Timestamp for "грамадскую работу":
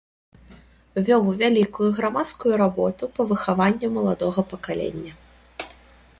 1.99-3.03